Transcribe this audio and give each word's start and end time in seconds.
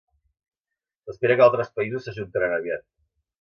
S'espera 1.09 1.35
que 1.41 1.45
altres 1.49 1.69
països 1.77 2.09
s'ajuntaran 2.09 2.57
aviat. 2.57 2.89